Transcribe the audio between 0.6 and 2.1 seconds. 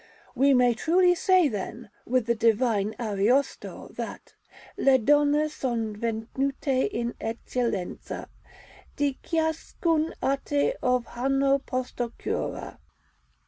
truly say, then,